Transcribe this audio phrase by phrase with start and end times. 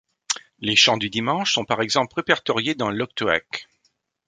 [0.57, 3.67] Les chants du dimanche sont par exemple répertoriés dans l’Octoèque.